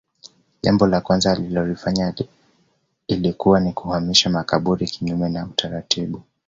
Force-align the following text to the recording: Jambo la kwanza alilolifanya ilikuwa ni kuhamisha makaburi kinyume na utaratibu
Jambo 0.63 0.87
la 0.87 1.01
kwanza 1.01 1.31
alilolifanya 1.31 2.13
ilikuwa 3.07 3.59
ni 3.59 3.73
kuhamisha 3.73 4.29
makaburi 4.29 4.85
kinyume 4.87 5.29
na 5.29 5.45
utaratibu 5.45 6.21